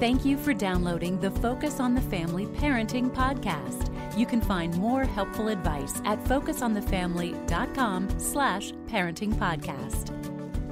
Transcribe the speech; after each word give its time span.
Thank 0.00 0.24
you 0.24 0.36
for 0.36 0.52
downloading 0.52 1.20
the 1.20 1.30
Focus 1.30 1.78
on 1.78 1.94
the 1.94 2.00
Family 2.00 2.46
Parenting 2.46 3.14
Podcast. 3.14 3.92
You 4.18 4.26
can 4.26 4.40
find 4.40 4.76
more 4.76 5.04
helpful 5.04 5.46
advice 5.46 6.02
at 6.04 6.22
focusonthefamily.com 6.24 8.18
slash 8.18 8.72
parenting 8.88 9.34
podcast. 9.34 10.10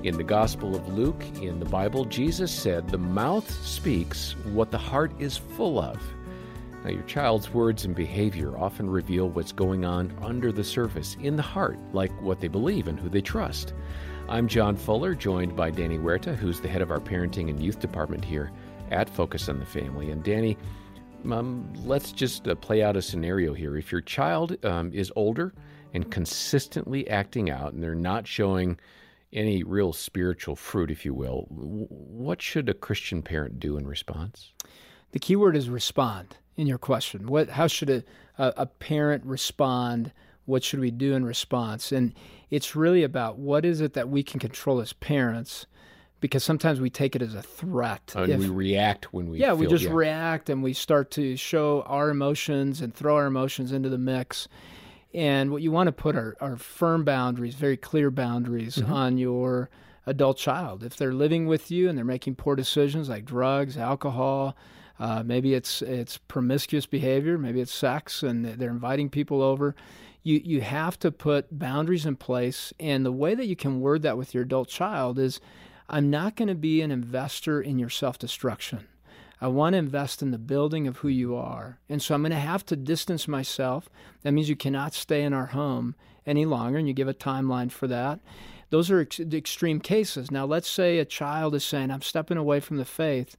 In 0.04 0.16
the 0.16 0.24
Gospel 0.24 0.74
of 0.74 0.88
Luke, 0.88 1.24
in 1.40 1.61
the 1.61 1.66
Bible, 1.66 2.04
Jesus 2.04 2.50
said, 2.50 2.88
The 2.88 2.98
mouth 2.98 3.48
speaks 3.64 4.35
what 4.46 4.72
the 4.72 4.79
heart 4.79 5.12
is 5.21 5.36
full 5.36 5.79
of. 5.79 6.02
Now, 6.82 6.91
your 6.91 7.04
child's 7.04 7.54
words 7.54 7.84
and 7.84 7.95
behavior 7.95 8.59
often 8.59 8.91
reveal 8.91 9.29
what's 9.29 9.52
going 9.52 9.84
on 9.84 10.12
under 10.20 10.50
the 10.50 10.64
surface, 10.64 11.16
in 11.20 11.36
the 11.36 11.43
heart, 11.43 11.79
like 11.93 12.11
what 12.20 12.41
they 12.41 12.48
believe 12.48 12.89
and 12.89 12.98
who 12.98 13.09
they 13.09 13.20
trust. 13.20 13.73
I'm 14.29 14.48
John 14.48 14.75
Fuller, 14.75 15.14
joined 15.14 15.54
by 15.54 15.70
Danny 15.70 15.96
Huerta, 15.96 16.34
who's 16.34 16.61
the 16.61 16.68
head 16.68 16.82
of 16.82 16.91
our 16.91 17.00
parenting 17.00 17.50
and 17.50 17.62
youth 17.62 17.79
department 17.79 18.25
here 18.25 18.50
at 18.93 19.09
Focus 19.11 19.48
on 19.48 19.59
the 19.59 19.66
Family. 19.66 20.11
And 20.11 20.22
Danny, 20.22 20.56
um, 21.30 21.72
let's 21.85 22.12
just 22.12 22.46
uh, 22.46 22.54
play 22.54 22.82
out 22.82 22.96
a 22.96 23.03
scenario 23.03 23.54
here. 23.54 23.76
If 23.76 23.90
your 23.90 24.00
child 24.00 24.62
um, 24.64 24.93
is 24.93 25.12
older 25.17 25.53
and 25.94 26.11
consistently 26.11 27.08
acting 27.08 27.50
out, 27.50 27.72
and 27.72 27.82
they're 27.82 27.94
not 27.94 28.26
showing 28.26 28.79
any 29.32 29.62
real 29.62 29.93
spiritual 29.93 30.57
fruit, 30.57 30.90
if 30.90 31.04
you 31.04 31.14
will, 31.14 31.46
what 31.48 32.42
should 32.42 32.69
a 32.69 32.75
Christian 32.75 33.22
parent 33.22 33.58
do 33.58 33.77
in 33.77 33.86
response? 33.86 34.53
The 35.12 35.19
key 35.19 35.36
word 35.36 35.56
is 35.56 35.70
respond 35.70 36.36
in 36.56 36.67
your 36.67 36.78
question. 36.78 37.27
What, 37.27 37.50
how 37.50 37.67
should 37.67 37.91
a, 37.91 38.05
a, 38.39 38.53
a 38.59 38.67
parent 38.67 39.25
respond? 39.25 40.12
What 40.45 40.64
should 40.64 40.81
we 40.81 40.91
do 40.91 41.14
in 41.14 41.25
response? 41.25 41.92
And 41.92 42.14
it's 42.50 42.77
really 42.77 43.03
about 43.03 43.39
what 43.39 43.64
is 43.64 43.81
it 43.81 43.95
that 43.95 44.09
we 44.09 44.22
can 44.22 44.41
control 44.41 44.81
as 44.81 44.92
parents 44.92 45.67
because 46.22 46.42
sometimes 46.42 46.81
we 46.81 46.89
take 46.89 47.14
it 47.14 47.20
as 47.20 47.34
a 47.34 47.42
threat. 47.42 48.14
And 48.17 48.31
if, 48.31 48.39
we 48.39 48.48
react 48.48 49.12
when 49.12 49.28
we 49.28 49.41
yeah 49.41 49.48
feel, 49.48 49.56
we 49.56 49.67
just 49.67 49.84
yeah. 49.84 49.92
react 49.92 50.48
and 50.48 50.62
we 50.62 50.72
start 50.72 51.11
to 51.12 51.36
show 51.36 51.83
our 51.83 52.08
emotions 52.08 52.81
and 52.81 52.95
throw 52.95 53.17
our 53.17 53.27
emotions 53.27 53.73
into 53.73 53.91
the 53.91 53.98
mix. 53.98 54.48
And 55.12 55.50
what 55.50 55.61
you 55.61 55.70
want 55.70 55.89
to 55.89 55.93
put 55.93 56.17
are, 56.17 56.37
are 56.41 56.56
firm 56.56 57.05
boundaries, 57.05 57.56
very 57.56 57.77
clear 57.77 58.11
boundaries 58.11 58.77
mm-hmm. 58.77 58.91
on 58.91 59.19
your 59.19 59.69
adult 60.06 60.39
child. 60.39 60.83
If 60.84 60.97
they're 60.97 61.12
living 61.12 61.47
with 61.47 61.70
you 61.70 61.89
and 61.89 61.98
they're 61.98 62.05
making 62.05 62.37
poor 62.37 62.56
decisions 62.56 63.11
like 63.11 63.25
drugs, 63.25 63.77
alcohol, 63.77 64.56
uh, 64.98 65.25
maybe 65.25 65.55
it's 65.55 65.83
it's 65.83 66.19
promiscuous 66.19 66.87
behavior, 66.87 67.37
maybe 67.37 67.61
it's 67.61 67.75
sex, 67.75 68.23
and 68.23 68.45
they're 68.45 68.70
inviting 68.70 69.11
people 69.11 69.43
over. 69.43 69.75
You 70.23 70.41
you 70.45 70.61
have 70.61 70.98
to 71.00 71.11
put 71.11 71.59
boundaries 71.59 72.06
in 72.06 72.15
place, 72.15 72.73
and 72.78 73.05
the 73.05 73.12
way 73.12 73.34
that 73.34 73.47
you 73.47 73.56
can 73.56 73.81
word 73.81 74.03
that 74.03 74.17
with 74.17 74.33
your 74.33 74.45
adult 74.45 74.69
child 74.69 75.19
is, 75.19 75.41
I'm 75.88 76.11
not 76.11 76.36
going 76.36 76.48
to 76.48 76.55
be 76.55 76.80
an 76.80 76.91
investor 76.91 77.61
in 77.61 77.78
your 77.78 77.91
self 77.91 78.19
destruction. 78.19 78.88
I 79.41 79.48
want 79.48 79.75
to 79.75 79.78
invest 79.78 80.22
in 80.22 80.30
the 80.30 80.38
building 80.38 80.86
of 80.86 80.98
who 80.98 81.08
you 81.08 81.34
are. 81.34 81.80
And 81.88 82.00
so 82.00 82.14
I'm 82.14 82.22
going 82.22 82.30
to 82.30 82.38
have 82.38 82.64
to 82.66 82.77
distance 82.77 83.27
myself. 83.27 83.88
That 84.22 84.30
means 84.30 84.48
you 84.48 84.55
cannot 84.55 84.94
stay 84.94 85.25
in 85.25 85.33
our 85.33 85.47
home 85.47 85.97
any 86.25 86.47
longer, 86.47 86.78
and 86.78 86.86
you 86.86 86.94
give 86.94 87.08
a 87.08 87.14
timeline 87.14 87.72
for 87.72 87.88
that. 87.88 88.20
Those 88.70 88.91
are 88.91 89.00
ex- 89.00 89.19
extreme 89.19 89.80
cases. 89.80 90.30
Now, 90.30 90.47
let's 90.47 90.69
say 90.69 90.98
a 90.98 91.05
child 91.05 91.55
is 91.56 91.64
saying, 91.64 91.91
I'm 91.91 92.03
stepping 92.03 92.38
away 92.38 92.60
from 92.60 92.77
the 92.77 92.84
faith. 92.84 93.36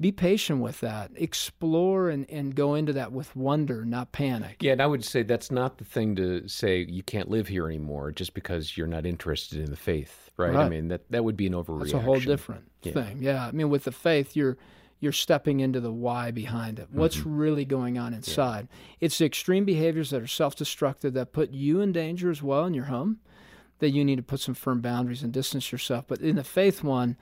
Be 0.00 0.10
patient 0.10 0.60
with 0.60 0.80
that. 0.80 1.12
Explore 1.14 2.10
and, 2.10 2.28
and 2.28 2.54
go 2.54 2.74
into 2.74 2.92
that 2.94 3.12
with 3.12 3.36
wonder, 3.36 3.84
not 3.84 4.10
panic. 4.10 4.56
Yeah, 4.60 4.72
and 4.72 4.82
I 4.82 4.86
would 4.86 5.04
say 5.04 5.22
that's 5.22 5.50
not 5.50 5.78
the 5.78 5.84
thing 5.84 6.16
to 6.16 6.48
say 6.48 6.84
you 6.88 7.02
can't 7.02 7.30
live 7.30 7.46
here 7.46 7.66
anymore 7.66 8.10
just 8.10 8.34
because 8.34 8.76
you're 8.76 8.86
not 8.86 9.06
interested 9.06 9.60
in 9.60 9.70
the 9.70 9.76
faith, 9.76 10.30
right? 10.36 10.54
right. 10.54 10.66
I 10.66 10.68
mean, 10.68 10.88
that, 10.88 11.10
that 11.10 11.24
would 11.24 11.36
be 11.36 11.46
an 11.46 11.52
overreaction. 11.52 11.80
That's 11.80 11.92
a 11.94 12.00
whole 12.00 12.18
different 12.18 12.64
yeah. 12.82 12.92
thing. 12.92 13.18
Yeah. 13.20 13.46
I 13.46 13.52
mean, 13.52 13.70
with 13.70 13.84
the 13.84 13.92
faith, 13.92 14.34
you're 14.34 14.56
you're 15.02 15.10
stepping 15.10 15.58
into 15.58 15.80
the 15.80 15.92
why 15.92 16.30
behind 16.30 16.78
it. 16.78 16.86
What's 16.92 17.16
mm-hmm. 17.18 17.36
really 17.36 17.64
going 17.64 17.98
on 17.98 18.14
inside? 18.14 18.68
Yeah. 18.70 18.96
It's 19.00 19.18
the 19.18 19.24
extreme 19.24 19.64
behaviors 19.64 20.10
that 20.10 20.22
are 20.22 20.28
self 20.28 20.54
destructive 20.54 21.12
that 21.14 21.32
put 21.32 21.50
you 21.50 21.80
in 21.80 21.90
danger 21.90 22.30
as 22.30 22.40
well 22.40 22.64
in 22.66 22.72
your 22.72 22.84
home, 22.84 23.18
that 23.80 23.90
you 23.90 24.04
need 24.04 24.16
to 24.16 24.22
put 24.22 24.38
some 24.38 24.54
firm 24.54 24.80
boundaries 24.80 25.24
and 25.24 25.32
distance 25.32 25.72
yourself. 25.72 26.04
But 26.06 26.20
in 26.20 26.36
the 26.36 26.44
faith 26.44 26.84
one, 26.84 27.16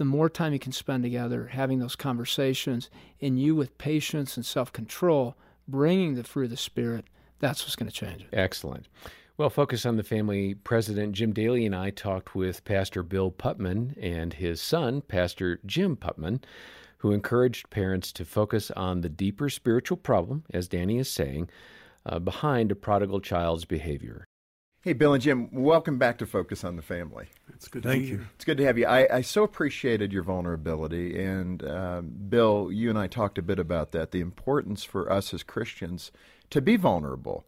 the 0.00 0.06
more 0.06 0.30
time 0.30 0.54
you 0.54 0.58
can 0.58 0.72
spend 0.72 1.02
together 1.02 1.48
having 1.48 1.78
those 1.78 1.94
conversations, 1.94 2.88
and 3.20 3.38
you 3.38 3.54
with 3.54 3.76
patience 3.76 4.38
and 4.38 4.46
self 4.46 4.72
control, 4.72 5.36
bringing 5.68 6.14
the 6.14 6.24
fruit 6.24 6.44
of 6.44 6.50
the 6.50 6.56
Spirit, 6.56 7.04
that's 7.38 7.62
what's 7.62 7.76
going 7.76 7.90
to 7.90 7.94
change 7.94 8.22
it. 8.22 8.28
Excellent. 8.32 8.88
Well, 9.36 9.50
Focus 9.50 9.84
on 9.84 9.98
the 9.98 10.02
Family 10.02 10.54
President 10.54 11.12
Jim 11.12 11.34
Daly 11.34 11.66
and 11.66 11.76
I 11.76 11.90
talked 11.90 12.34
with 12.34 12.64
Pastor 12.64 13.02
Bill 13.02 13.30
Putman 13.30 13.94
and 14.00 14.32
his 14.32 14.62
son, 14.62 15.02
Pastor 15.02 15.60
Jim 15.66 15.98
Putman 15.98 16.40
who 16.96 17.12
encouraged 17.12 17.68
parents 17.68 18.10
to 18.12 18.24
focus 18.24 18.70
on 18.70 19.02
the 19.02 19.08
deeper 19.10 19.50
spiritual 19.50 19.98
problem, 19.98 20.44
as 20.52 20.68
Danny 20.68 20.98
is 20.98 21.10
saying, 21.10 21.50
uh, 22.06 22.18
behind 22.18 22.72
a 22.72 22.74
prodigal 22.74 23.20
child's 23.20 23.66
behavior. 23.66 24.26
Hey, 24.82 24.94
Bill 24.94 25.12
and 25.12 25.22
Jim, 25.22 25.50
welcome 25.52 25.98
back 25.98 26.16
to 26.18 26.26
Focus 26.26 26.64
on 26.64 26.76
the 26.76 26.82
Family. 26.82 27.26
It's 27.52 27.68
good 27.68 27.82
Thank 27.82 28.04
to 28.04 28.08
you. 28.08 28.14
you. 28.14 28.26
It's 28.34 28.46
good 28.46 28.56
to 28.56 28.64
have 28.64 28.78
you. 28.78 28.86
I, 28.86 29.16
I 29.16 29.20
so 29.20 29.42
appreciated 29.42 30.10
your 30.10 30.22
vulnerability. 30.22 31.22
And 31.22 31.62
uh, 31.62 32.00
Bill, 32.00 32.70
you 32.72 32.88
and 32.88 32.98
I 32.98 33.06
talked 33.06 33.36
a 33.36 33.42
bit 33.42 33.58
about 33.58 33.92
that 33.92 34.10
the 34.10 34.22
importance 34.22 34.82
for 34.82 35.12
us 35.12 35.34
as 35.34 35.42
Christians 35.42 36.10
to 36.48 36.62
be 36.62 36.76
vulnerable 36.76 37.44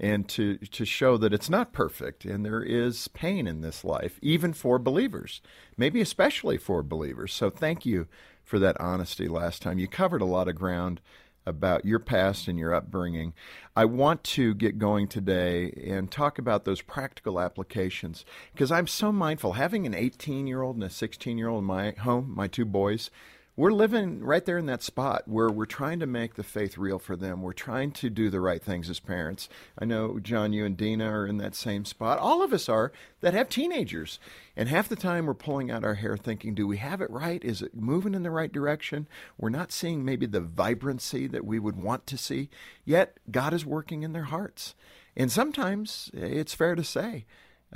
and 0.00 0.28
to, 0.30 0.56
to 0.56 0.84
show 0.84 1.16
that 1.18 1.32
it's 1.32 1.48
not 1.48 1.72
perfect 1.72 2.24
and 2.24 2.44
there 2.44 2.64
is 2.64 3.06
pain 3.06 3.46
in 3.46 3.60
this 3.60 3.84
life, 3.84 4.18
even 4.20 4.52
for 4.52 4.80
believers, 4.80 5.40
maybe 5.76 6.00
especially 6.00 6.58
for 6.58 6.82
believers. 6.82 7.32
So 7.32 7.48
thank 7.48 7.86
you 7.86 8.08
for 8.42 8.58
that 8.58 8.80
honesty 8.80 9.28
last 9.28 9.62
time. 9.62 9.78
You 9.78 9.86
covered 9.86 10.20
a 10.20 10.24
lot 10.24 10.48
of 10.48 10.56
ground 10.56 11.00
about 11.46 11.84
your 11.84 11.98
past 11.98 12.48
and 12.48 12.58
your 12.58 12.74
upbringing. 12.74 13.32
I 13.74 13.84
want 13.84 14.22
to 14.24 14.54
get 14.54 14.78
going 14.78 15.08
today 15.08 15.72
and 15.86 16.10
talk 16.10 16.38
about 16.38 16.64
those 16.64 16.82
practical 16.82 17.40
applications 17.40 18.24
because 18.52 18.70
I'm 18.70 18.86
so 18.86 19.12
mindful. 19.12 19.54
Having 19.54 19.86
an 19.86 19.94
18 19.94 20.46
year 20.46 20.62
old 20.62 20.76
and 20.76 20.84
a 20.84 20.90
16 20.90 21.38
year 21.38 21.48
old 21.48 21.62
in 21.62 21.66
my 21.66 21.92
home, 21.92 22.32
my 22.34 22.48
two 22.48 22.64
boys, 22.64 23.10
we're 23.54 23.72
living 23.72 24.20
right 24.24 24.44
there 24.46 24.56
in 24.56 24.64
that 24.66 24.82
spot 24.82 25.24
where 25.26 25.50
we're 25.50 25.66
trying 25.66 26.00
to 26.00 26.06
make 26.06 26.34
the 26.34 26.42
faith 26.42 26.78
real 26.78 26.98
for 26.98 27.16
them. 27.16 27.42
We're 27.42 27.52
trying 27.52 27.92
to 27.92 28.08
do 28.08 28.30
the 28.30 28.40
right 28.40 28.62
things 28.62 28.88
as 28.88 28.98
parents. 28.98 29.50
I 29.78 29.84
know, 29.84 30.18
John, 30.18 30.54
you 30.54 30.64
and 30.64 30.74
Dina 30.74 31.04
are 31.04 31.26
in 31.26 31.36
that 31.38 31.54
same 31.54 31.84
spot. 31.84 32.18
All 32.18 32.42
of 32.42 32.54
us 32.54 32.70
are 32.70 32.92
that 33.20 33.34
have 33.34 33.50
teenagers. 33.50 34.18
And 34.56 34.70
half 34.70 34.88
the 34.88 34.96
time 34.96 35.26
we're 35.26 35.34
pulling 35.34 35.70
out 35.70 35.84
our 35.84 35.96
hair 35.96 36.16
thinking, 36.16 36.54
do 36.54 36.66
we 36.66 36.78
have 36.78 37.02
it 37.02 37.10
right? 37.10 37.44
Is 37.44 37.60
it 37.60 37.74
moving 37.74 38.14
in 38.14 38.22
the 38.22 38.30
right 38.30 38.50
direction? 38.50 39.06
We're 39.36 39.50
not 39.50 39.70
seeing 39.70 40.02
maybe 40.02 40.24
the 40.24 40.40
vibrancy 40.40 41.26
that 41.26 41.44
we 41.44 41.58
would 41.58 41.76
want 41.76 42.06
to 42.06 42.16
see. 42.16 42.48
Yet 42.86 43.18
God 43.30 43.52
is 43.52 43.66
working 43.66 44.02
in 44.02 44.14
their 44.14 44.24
hearts. 44.24 44.74
And 45.14 45.30
sometimes 45.30 46.10
it's 46.14 46.54
fair 46.54 46.74
to 46.74 46.84
say, 46.84 47.26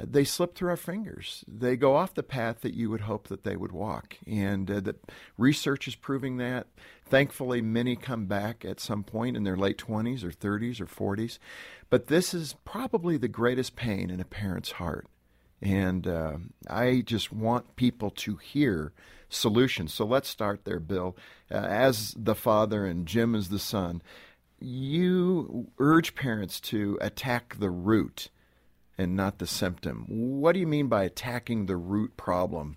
they 0.05 0.25
slip 0.25 0.55
through 0.55 0.71
our 0.71 0.77
fingers. 0.77 1.45
They 1.49 1.77
go 1.77 1.97
off 1.97 2.15
the 2.15 2.23
path 2.23 2.61
that 2.61 2.75
you 2.75 2.91
would 2.91 3.03
hope 3.03 3.29
that 3.29 3.45
they 3.45 3.57
would 3.57 3.73
walk. 3.73 4.19
And 4.27 4.71
uh, 4.71 4.81
the 4.81 4.97
research 5.39 5.89
is 5.89 5.95
proving 5.95 6.37
that. 6.37 6.67
Thankfully, 7.05 7.63
many 7.63 7.97
come 7.97 8.27
back 8.27 8.65
at 8.65 8.81
some 8.81 9.05
point 9.05 9.37
in 9.37 9.45
their 9.45 9.57
late 9.57 9.79
20s 9.79 10.23
or 10.23 10.31
30s 10.31 10.81
or 10.81 10.87
40s. 10.87 11.39
But 11.89 12.09
this 12.09 12.35
is 12.35 12.57
probably 12.65 13.17
the 13.17 13.29
greatest 13.29 13.77
pain 13.77 14.11
in 14.11 14.21
a 14.21 14.25
parent's 14.25 14.73
heart. 14.73 15.07
And 15.63 16.07
uh, 16.07 16.37
I 16.69 17.03
just 17.07 17.33
want 17.33 17.77
people 17.77 18.11
to 18.11 18.37
hear 18.37 18.93
solutions. 19.31 19.95
So 19.95 20.05
let's 20.05 20.29
start 20.29 20.65
there, 20.65 20.81
Bill. 20.81 21.17
Uh, 21.51 21.55
as 21.57 22.15
the 22.19 22.35
father 22.35 22.85
and 22.85 23.07
Jim 23.07 23.35
as 23.35 23.49
the 23.49 23.59
son, 23.59 24.03
you 24.61 25.69
urge 25.79 26.15
parents 26.15 26.61
to 26.61 26.99
attack 27.01 27.57
the 27.59 27.71
root 27.71 28.29
and 28.99 29.15
not 29.15 29.39
the 29.39 29.47
symptom. 29.47 30.05
What 30.09 30.53
do 30.53 30.61
you 30.61 30.67
mean 30.67 30.89
by 30.89 31.05
attacking 31.05 31.67
the 31.67 31.77
root 31.77 32.17
problem? 32.17 32.77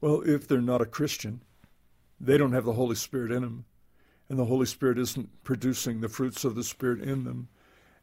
Well, 0.00 0.22
if 0.22 0.46
they're 0.46 0.60
not 0.60 0.80
a 0.80 0.86
Christian, 0.86 1.42
they 2.20 2.38
don't 2.38 2.52
have 2.52 2.64
the 2.64 2.72
Holy 2.72 2.94
Spirit 2.94 3.32
in 3.32 3.42
them, 3.42 3.64
and 4.28 4.38
the 4.38 4.46
Holy 4.46 4.66
Spirit 4.66 4.98
isn't 4.98 5.44
producing 5.44 6.00
the 6.00 6.08
fruits 6.08 6.44
of 6.44 6.54
the 6.54 6.64
Spirit 6.64 7.00
in 7.00 7.24
them. 7.24 7.48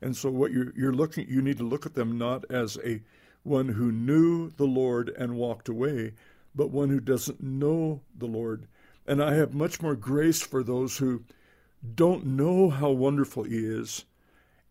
And 0.02 0.16
so, 0.16 0.30
what 0.30 0.52
you're, 0.52 0.74
you're 0.76 0.94
looking, 0.94 1.28
you 1.28 1.42
need 1.42 1.58
to 1.58 1.68
look 1.68 1.86
at 1.86 1.96
them 1.96 2.18
not 2.18 2.46
as 2.50 2.78
a 2.84 3.02
one 3.44 3.70
who 3.70 3.92
knew 3.92 4.50
the 4.52 4.66
Lord 4.66 5.10
and 5.18 5.36
walked 5.36 5.70
away, 5.70 6.14
but 6.54 6.72
one 6.72 6.90
who 6.90 7.00
doesn't 7.00 7.42
know 7.42 8.02
the 8.18 8.26
Lord. 8.26 8.68
And 9.08 9.22
I 9.24 9.36
have 9.36 9.54
much 9.54 9.82
more 9.82 9.96
grace 9.96 10.42
for 10.42 10.64
those 10.64 10.98
who 10.98 11.24
don't 11.94 12.26
know 12.26 12.70
how 12.70 12.90
wonderful 12.90 13.44
He 13.44 13.58
is 13.58 14.06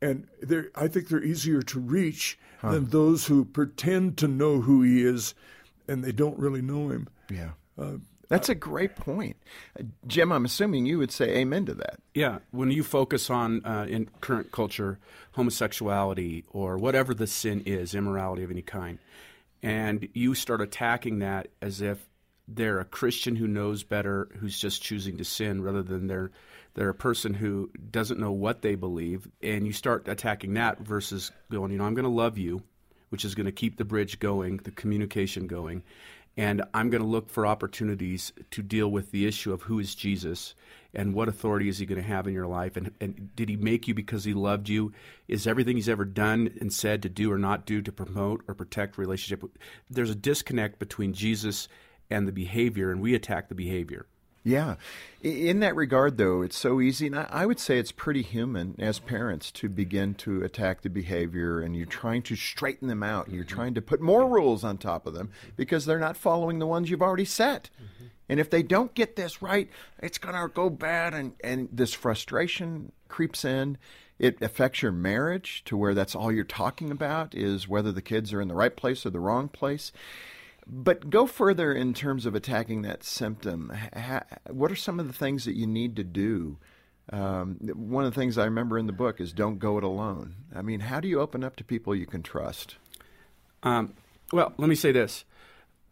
and 0.04 0.26
I 0.74 0.88
think 0.88 1.08
they're 1.08 1.24
easier 1.24 1.62
to 1.62 1.80
reach 1.80 2.38
huh. 2.60 2.72
than 2.72 2.86
those 2.86 3.26
who 3.26 3.44
pretend 3.44 4.18
to 4.18 4.28
know 4.28 4.60
who 4.60 4.82
he 4.82 5.02
is 5.02 5.34
and 5.88 6.04
they 6.04 6.12
don't 6.12 6.38
really 6.38 6.62
know 6.62 6.90
him. 6.90 7.08
Yeah. 7.30 7.50
Uh, 7.78 7.94
that's 8.28 8.48
a 8.48 8.54
great 8.54 8.96
point. 8.96 9.36
Uh, 9.78 9.84
Jim, 10.06 10.32
I'm 10.32 10.44
assuming 10.44 10.86
you 10.86 10.98
would 10.98 11.10
say 11.10 11.36
amen 11.36 11.66
to 11.66 11.74
that. 11.74 12.00
Yeah. 12.14 12.38
When 12.50 12.70
you 12.70 12.82
focus 12.82 13.30
on, 13.30 13.64
uh, 13.64 13.86
in 13.88 14.08
current 14.20 14.52
culture, 14.52 14.98
homosexuality 15.32 16.44
or 16.50 16.76
whatever 16.76 17.14
the 17.14 17.26
sin 17.26 17.62
is, 17.66 17.94
immorality 17.94 18.42
of 18.42 18.50
any 18.50 18.62
kind, 18.62 18.98
and 19.62 20.08
you 20.12 20.34
start 20.34 20.60
attacking 20.60 21.20
that 21.20 21.48
as 21.62 21.80
if 21.80 22.06
they're 22.46 22.80
a 22.80 22.84
Christian 22.84 23.36
who 23.36 23.48
knows 23.48 23.82
better, 23.82 24.28
who's 24.38 24.58
just 24.58 24.82
choosing 24.82 25.16
to 25.16 25.24
sin, 25.24 25.62
rather 25.62 25.82
than 25.82 26.06
they're 26.06 26.30
they're 26.74 26.88
a 26.88 26.94
person 26.94 27.34
who 27.34 27.70
doesn't 27.90 28.20
know 28.20 28.32
what 28.32 28.62
they 28.62 28.74
believe, 28.74 29.28
and 29.42 29.66
you 29.66 29.72
start 29.72 30.08
attacking 30.08 30.54
that 30.54 30.80
versus 30.80 31.30
going, 31.50 31.72
you 31.72 31.78
know, 31.78 31.84
I'm 31.84 31.94
going 31.94 32.04
to 32.04 32.10
love 32.10 32.36
you, 32.36 32.62
which 33.10 33.24
is 33.24 33.34
going 33.34 33.46
to 33.46 33.52
keep 33.52 33.76
the 33.76 33.84
bridge 33.84 34.18
going, 34.18 34.58
the 34.58 34.72
communication 34.72 35.46
going, 35.46 35.84
and 36.36 36.62
I'm 36.74 36.90
going 36.90 37.02
to 37.02 37.08
look 37.08 37.30
for 37.30 37.46
opportunities 37.46 38.32
to 38.50 38.62
deal 38.62 38.90
with 38.90 39.12
the 39.12 39.26
issue 39.26 39.52
of 39.52 39.62
who 39.62 39.78
is 39.78 39.94
Jesus 39.94 40.54
and 40.92 41.14
what 41.14 41.28
authority 41.28 41.68
is 41.68 41.78
he 41.78 41.86
going 41.86 42.00
to 42.00 42.06
have 42.06 42.26
in 42.26 42.34
your 42.34 42.46
life 42.46 42.76
and, 42.76 42.90
and 43.00 43.34
did 43.36 43.48
he 43.48 43.56
make 43.56 43.86
you 43.86 43.94
because 43.94 44.24
he 44.24 44.34
loved 44.34 44.68
you? 44.68 44.92
Is 45.28 45.46
everything 45.46 45.76
he's 45.76 45.88
ever 45.88 46.04
done 46.04 46.52
and 46.60 46.72
said 46.72 47.02
to 47.02 47.08
do 47.08 47.30
or 47.30 47.38
not 47.38 47.66
do 47.66 47.82
to 47.82 47.92
promote 47.92 48.42
or 48.48 48.54
protect 48.54 48.98
relationship? 48.98 49.48
There's 49.88 50.10
a 50.10 50.16
disconnect 50.16 50.78
between 50.80 51.12
jesus 51.12 51.68
and 52.10 52.26
the 52.26 52.32
behavior 52.32 52.90
and 52.90 53.00
we 53.00 53.14
attack 53.14 53.48
the 53.48 53.54
behavior 53.54 54.06
yeah. 54.44 54.76
In 55.22 55.60
that 55.60 55.74
regard, 55.74 56.18
though, 56.18 56.42
it's 56.42 56.58
so 56.58 56.78
easy. 56.80 57.06
And 57.06 57.16
I 57.16 57.46
would 57.46 57.58
say 57.58 57.78
it's 57.78 57.92
pretty 57.92 58.20
human 58.20 58.74
as 58.78 58.98
parents 58.98 59.50
to 59.52 59.70
begin 59.70 60.14
to 60.16 60.42
attack 60.42 60.82
the 60.82 60.90
behavior 60.90 61.60
and 61.60 61.74
you're 61.74 61.86
trying 61.86 62.20
to 62.24 62.36
straighten 62.36 62.88
them 62.88 63.02
out. 63.02 63.30
You're 63.30 63.44
mm-hmm. 63.44 63.54
trying 63.54 63.74
to 63.74 63.82
put 63.82 64.02
more 64.02 64.28
rules 64.28 64.62
on 64.62 64.76
top 64.76 65.06
of 65.06 65.14
them 65.14 65.30
because 65.56 65.86
they're 65.86 65.98
not 65.98 66.18
following 66.18 66.58
the 66.58 66.66
ones 66.66 66.90
you've 66.90 67.00
already 67.00 67.24
set. 67.24 67.70
Mm-hmm. 67.76 68.04
And 68.28 68.38
if 68.38 68.50
they 68.50 68.62
don't 68.62 68.94
get 68.94 69.16
this 69.16 69.40
right, 69.40 69.70
it's 70.02 70.18
going 70.18 70.34
to 70.34 70.48
go 70.52 70.68
bad. 70.68 71.14
And, 71.14 71.32
and 71.42 71.70
this 71.72 71.94
frustration 71.94 72.92
creeps 73.08 73.46
in. 73.46 73.78
It 74.18 74.40
affects 74.42 74.82
your 74.82 74.92
marriage 74.92 75.64
to 75.64 75.76
where 75.76 75.94
that's 75.94 76.14
all 76.14 76.30
you're 76.30 76.44
talking 76.44 76.90
about 76.90 77.34
is 77.34 77.66
whether 77.66 77.92
the 77.92 78.02
kids 78.02 78.32
are 78.32 78.40
in 78.40 78.48
the 78.48 78.54
right 78.54 78.76
place 78.76 79.04
or 79.04 79.10
the 79.10 79.20
wrong 79.20 79.48
place. 79.48 79.90
But 80.66 81.10
go 81.10 81.26
further 81.26 81.72
in 81.72 81.94
terms 81.94 82.26
of 82.26 82.34
attacking 82.34 82.82
that 82.82 83.04
symptom. 83.04 83.72
what 84.48 84.72
are 84.72 84.76
some 84.76 84.98
of 84.98 85.06
the 85.06 85.12
things 85.12 85.44
that 85.44 85.56
you 85.56 85.66
need 85.66 85.96
to 85.96 86.04
do? 86.04 86.58
Um, 87.12 87.58
one 87.74 88.04
of 88.04 88.14
the 88.14 88.18
things 88.18 88.38
I 88.38 88.44
remember 88.44 88.78
in 88.78 88.86
the 88.86 88.92
book 88.92 89.20
is 89.20 89.32
don't 89.32 89.58
go 89.58 89.76
it 89.76 89.84
alone. 89.84 90.36
I 90.54 90.62
mean, 90.62 90.80
how 90.80 91.00
do 91.00 91.08
you 91.08 91.20
open 91.20 91.44
up 91.44 91.56
to 91.56 91.64
people 91.64 91.94
you 91.94 92.06
can 92.06 92.22
trust? 92.22 92.76
Um, 93.62 93.94
well, 94.32 94.54
let 94.56 94.68
me 94.68 94.74
say 94.74 94.90
this. 94.90 95.24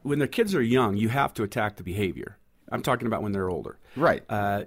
When 0.02 0.19
the 0.19 0.28
kids 0.28 0.54
are 0.54 0.62
young, 0.62 0.96
you 0.96 1.10
have 1.10 1.34
to 1.34 1.42
attack 1.42 1.76
the 1.76 1.82
behavior. 1.82 2.38
I'm 2.70 2.82
talking 2.82 3.06
about 3.06 3.22
when 3.22 3.32
they're 3.32 3.50
older. 3.50 3.78
Right. 3.94 4.22
Uh, 4.28 4.64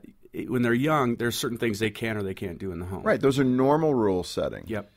when 0.47 0.61
they're 0.61 0.73
young, 0.73 1.15
there's 1.15 1.35
certain 1.35 1.57
things 1.57 1.79
they 1.79 1.89
can 1.89 2.17
or 2.17 2.23
they 2.23 2.33
can't 2.33 2.59
do 2.59 2.71
in 2.71 2.79
the 2.79 2.85
home. 2.85 3.03
Right. 3.03 3.19
Those 3.19 3.39
are 3.39 3.43
normal 3.43 3.95
rule 3.95 4.23
setting. 4.23 4.65
Yep. 4.67 4.91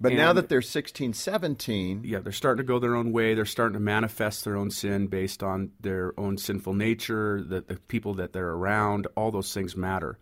But 0.00 0.12
and, 0.12 0.18
now 0.18 0.32
that 0.32 0.48
they're 0.48 0.62
16, 0.62 1.12
17. 1.12 2.02
Yeah, 2.04 2.20
they're 2.20 2.32
starting 2.32 2.64
to 2.64 2.68
go 2.68 2.78
their 2.78 2.94
own 2.94 3.12
way. 3.12 3.34
They're 3.34 3.44
starting 3.44 3.74
to 3.74 3.80
manifest 3.80 4.44
their 4.44 4.56
own 4.56 4.70
sin 4.70 5.08
based 5.08 5.42
on 5.42 5.72
their 5.80 6.18
own 6.18 6.38
sinful 6.38 6.74
nature, 6.74 7.42
the, 7.42 7.62
the 7.62 7.76
people 7.88 8.14
that 8.14 8.32
they're 8.32 8.50
around. 8.50 9.08
All 9.16 9.30
those 9.30 9.52
things 9.52 9.76
matter. 9.76 10.18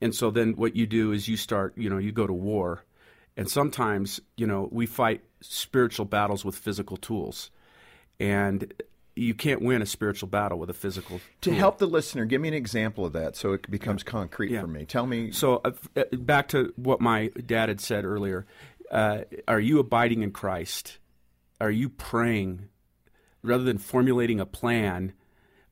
And 0.00 0.14
so 0.14 0.30
then 0.30 0.52
what 0.52 0.76
you 0.76 0.86
do 0.86 1.12
is 1.12 1.26
you 1.26 1.36
start, 1.36 1.76
you 1.76 1.88
know, 1.88 1.98
you 1.98 2.12
go 2.12 2.26
to 2.26 2.32
war. 2.32 2.84
And 3.36 3.48
sometimes, 3.48 4.20
you 4.36 4.46
know, 4.46 4.68
we 4.70 4.86
fight 4.86 5.22
spiritual 5.40 6.04
battles 6.04 6.44
with 6.44 6.56
physical 6.56 6.96
tools. 6.96 7.50
And 8.20 8.72
you 9.16 9.34
can't 9.34 9.62
win 9.62 9.82
a 9.82 9.86
spiritual 9.86 10.28
battle 10.28 10.58
with 10.58 10.70
a 10.70 10.74
physical. 10.74 11.18
To 11.40 11.50
tool. 11.50 11.58
help 11.58 11.78
the 11.78 11.86
listener, 11.86 12.24
give 12.24 12.40
me 12.40 12.48
an 12.48 12.54
example 12.54 13.06
of 13.06 13.14
that 13.14 13.36
so 13.36 13.52
it 13.52 13.68
becomes 13.70 14.02
yeah. 14.04 14.10
concrete 14.10 14.50
yeah. 14.50 14.60
for 14.60 14.66
me. 14.66 14.84
Tell 14.84 15.06
me. 15.06 15.32
So, 15.32 15.60
uh, 15.64 15.72
uh 15.96 16.04
back 16.16 16.48
to 16.48 16.72
what 16.76 17.00
my 17.00 17.28
dad 17.46 17.68
had 17.68 17.80
said 17.80 18.04
earlier 18.04 18.46
uh, 18.90 19.20
are 19.46 19.60
you 19.60 19.78
abiding 19.78 20.22
in 20.22 20.30
Christ? 20.30 20.98
Are 21.60 21.70
you 21.70 21.88
praying 21.88 22.68
rather 23.42 23.64
than 23.64 23.78
formulating 23.78 24.40
a 24.40 24.46
plan? 24.46 25.12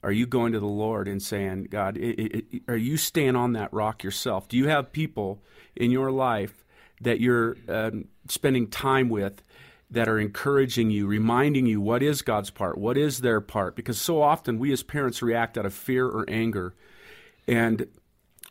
Are 0.02 0.12
you 0.12 0.26
going 0.26 0.52
to 0.52 0.60
the 0.60 0.66
Lord 0.66 1.08
and 1.08 1.22
saying, 1.22 1.68
God, 1.70 1.96
it, 1.96 2.18
it, 2.18 2.44
it, 2.52 2.62
are 2.68 2.76
you 2.76 2.96
staying 2.96 3.36
on 3.36 3.52
that 3.54 3.72
rock 3.72 4.04
yourself? 4.04 4.48
Do 4.48 4.56
you 4.56 4.68
have 4.68 4.92
people 4.92 5.42
in 5.74 5.90
your 5.90 6.10
life 6.10 6.64
that 7.00 7.20
you're 7.20 7.56
um, 7.68 8.06
spending 8.28 8.68
time 8.68 9.08
with 9.08 9.42
that 9.90 10.08
are 10.08 10.18
encouraging 10.18 10.90
you, 10.90 11.06
reminding 11.06 11.66
you 11.66 11.80
what 11.80 12.02
is 12.02 12.22
God's 12.22 12.50
part, 12.50 12.78
what 12.78 12.98
is 12.98 13.20
their 13.20 13.40
part? 13.40 13.76
Because 13.76 14.00
so 14.00 14.20
often 14.20 14.58
we 14.58 14.72
as 14.72 14.82
parents 14.82 15.22
react 15.22 15.56
out 15.56 15.66
of 15.66 15.74
fear 15.74 16.06
or 16.06 16.24
anger. 16.28 16.74
And 17.46 17.86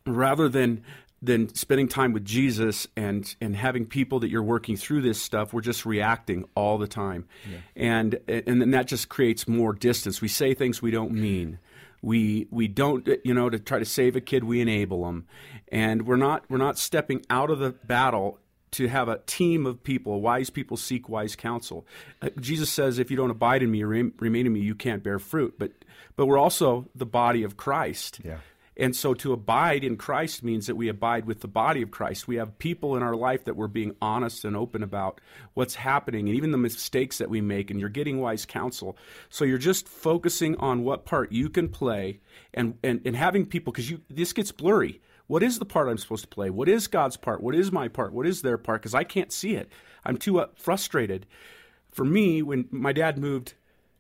rather 0.05 0.47
than 0.47 0.83
than 1.21 1.53
spending 1.55 1.87
time 1.87 2.13
with 2.13 2.25
Jesus 2.25 2.87
and 2.95 3.35
and 3.41 3.55
having 3.55 3.85
people 3.85 4.19
that 4.19 4.29
you're 4.29 4.43
working 4.43 4.77
through 4.77 5.01
this 5.01 5.21
stuff. 5.21 5.53
We're 5.53 5.61
just 5.61 5.85
reacting 5.85 6.45
all 6.55 6.77
the 6.77 6.87
time, 6.87 7.27
yeah. 7.49 7.57
and 7.75 8.19
and 8.27 8.61
then 8.61 8.71
that 8.71 8.87
just 8.87 9.09
creates 9.09 9.47
more 9.47 9.73
distance. 9.73 10.21
We 10.21 10.27
say 10.27 10.53
things 10.53 10.81
we 10.81 10.91
don't 10.91 11.11
mean. 11.11 11.59
We 12.01 12.47
we 12.51 12.67
don't 12.67 13.07
you 13.23 13.33
know 13.33 13.49
to 13.49 13.59
try 13.59 13.79
to 13.79 13.85
save 13.85 14.15
a 14.15 14.21
kid. 14.21 14.43
We 14.43 14.61
enable 14.61 15.05
them, 15.05 15.25
and 15.69 16.05
we're 16.05 16.17
not 16.17 16.45
we're 16.49 16.57
not 16.57 16.77
stepping 16.77 17.25
out 17.29 17.49
of 17.49 17.59
the 17.59 17.71
battle 17.71 18.39
to 18.71 18.87
have 18.89 19.07
a 19.07 19.19
team 19.25 19.65
of 19.65 19.81
people. 19.83 20.21
Wise 20.21 20.49
people 20.49 20.75
seek 20.75 21.07
wise 21.07 21.35
counsel. 21.35 21.87
Uh, 22.21 22.29
Jesus 22.39 22.69
says, 22.69 22.99
"If 22.99 23.09
you 23.09 23.17
don't 23.17 23.31
abide 23.31 23.63
in 23.63 23.71
me, 23.71 23.83
remain 23.83 24.45
in 24.45 24.53
me, 24.53 24.59
you 24.59 24.75
can't 24.75 25.01
bear 25.01 25.17
fruit." 25.17 25.55
But 25.57 25.71
but 26.15 26.25
we're 26.27 26.37
also 26.37 26.87
the 26.93 27.05
body 27.05 27.43
of 27.43 27.57
Christ. 27.57 28.19
Yeah. 28.23 28.37
And 28.77 28.93
so 28.95 29.13
to 29.13 29.31
abide 29.31 29.85
in 29.85 29.95
Christ 29.95 30.43
means 30.43 30.67
that 30.67 30.75
we 30.75 30.89
abide 30.89 31.25
with 31.25 31.39
the 31.39 31.47
body 31.47 31.81
of 31.81 31.91
Christ. 31.91 32.27
We 32.27 32.35
have 32.35 32.57
people 32.57 32.97
in 32.97 33.03
our 33.03 33.15
life 33.15 33.45
that 33.45 33.55
we're 33.55 33.67
being 33.67 33.95
honest 34.01 34.43
and 34.43 34.55
open 34.55 34.83
about 34.83 35.21
what's 35.53 35.75
happening 35.75 36.27
and 36.27 36.35
even 36.35 36.51
the 36.51 36.57
mistakes 36.57 37.17
that 37.19 37.29
we 37.29 37.39
make, 37.39 37.71
and 37.71 37.79
you're 37.79 37.87
getting 37.87 38.19
wise 38.19 38.45
counsel. 38.45 38.97
So 39.29 39.45
you're 39.45 39.57
just 39.57 39.87
focusing 39.87 40.57
on 40.57 40.83
what 40.83 41.05
part 41.05 41.31
you 41.31 41.49
can 41.49 41.69
play 41.69 42.19
and, 42.53 42.77
and, 42.83 43.01
and 43.05 43.15
having 43.15 43.45
people, 43.45 43.71
because 43.71 43.93
this 44.09 44.33
gets 44.33 44.51
blurry. 44.51 45.01
What 45.27 45.41
is 45.41 45.57
the 45.57 45.65
part 45.65 45.87
I'm 45.87 45.97
supposed 45.97 46.25
to 46.25 46.29
play? 46.29 46.49
What 46.49 46.67
is 46.67 46.87
God's 46.87 47.17
part? 47.17 47.41
What 47.41 47.55
is 47.55 47.71
my 47.71 47.87
part? 47.87 48.13
What 48.13 48.27
is 48.27 48.41
their 48.41 48.57
part? 48.57 48.81
Because 48.81 48.93
I 48.93 49.03
can't 49.05 49.31
see 49.31 49.55
it. 49.55 49.69
I'm 50.03 50.17
too 50.17 50.39
uh, 50.39 50.47
frustrated. 50.55 51.25
For 51.91 52.03
me, 52.03 52.41
when 52.41 52.67
my 52.71 52.91
dad 52.91 53.17
moved 53.17 53.53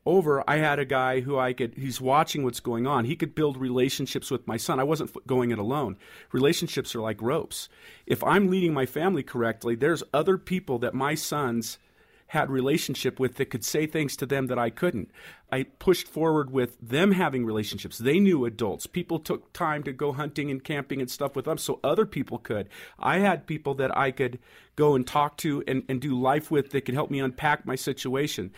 over, 0.05 0.43
I 0.47 0.57
had 0.57 0.79
a 0.79 0.85
guy 0.85 1.21
who 1.21 1.37
I 1.37 1.53
could, 1.53 1.73
he's 1.75 1.99
watching 1.99 2.43
what's 2.43 2.59
going 2.59 2.85
on. 2.85 3.05
He 3.05 3.15
could 3.15 3.33
build 3.33 3.57
relationships 3.57 4.29
with 4.29 4.47
my 4.47 4.57
son. 4.57 4.79
I 4.79 4.83
wasn't 4.83 5.15
going 5.25 5.51
it 5.51 5.59
alone. 5.59 5.97
Relationships 6.31 6.93
are 6.95 7.01
like 7.01 7.21
ropes. 7.21 7.69
If 8.05 8.23
I'm 8.23 8.49
leading 8.49 8.73
my 8.73 8.85
family 8.85 9.23
correctly, 9.23 9.75
there's 9.75 10.03
other 10.13 10.37
people 10.37 10.77
that 10.79 10.93
my 10.93 11.15
sons 11.15 11.79
had 12.27 12.49
relationship 12.49 13.19
with 13.19 13.35
that 13.35 13.51
could 13.51 13.63
say 13.63 13.85
things 13.85 14.17
to 14.17 14.25
them 14.25 14.47
that 14.47 14.57
I 14.57 14.69
couldn't. 14.69 15.11
I 15.51 15.63
pushed 15.63 16.07
forward 16.07 16.51
with 16.51 16.75
them 16.81 17.11
having 17.11 17.45
relationships. 17.45 17.99
They 17.99 18.19
knew 18.19 18.45
adults. 18.45 18.87
People 18.87 19.19
took 19.19 19.53
time 19.53 19.83
to 19.83 19.93
go 19.93 20.11
hunting 20.11 20.49
and 20.49 20.63
camping 20.63 20.99
and 20.99 21.09
stuff 21.09 21.35
with 21.35 21.45
them 21.45 21.59
so 21.59 21.79
other 21.83 22.05
people 22.05 22.39
could. 22.39 22.67
I 22.97 23.19
had 23.19 23.45
people 23.45 23.75
that 23.75 23.95
I 23.95 24.09
could 24.09 24.39
go 24.75 24.95
and 24.95 25.05
talk 25.05 25.37
to 25.37 25.63
and, 25.67 25.83
and 25.87 26.01
do 26.01 26.19
life 26.19 26.49
with 26.49 26.71
that 26.71 26.81
could 26.81 26.95
help 26.95 27.11
me 27.11 27.19
unpack 27.19 27.65
my 27.65 27.75
situation 27.75 28.51